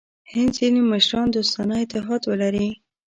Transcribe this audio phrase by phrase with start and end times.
[0.31, 2.67] هند ځیني مشران دوستانه اتحاد ولري.